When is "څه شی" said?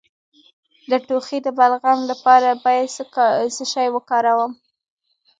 3.55-3.87